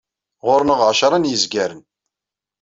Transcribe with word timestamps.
Ɣur-neɣ 0.45 0.79
ɛecra 0.89 1.17
n 1.17 1.29
yizgaren. 1.29 1.81